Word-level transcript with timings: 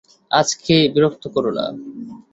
আমাকে 0.31 0.75
বিরক্ত 0.93 1.23
করো 1.33 1.51
না। 1.57 1.65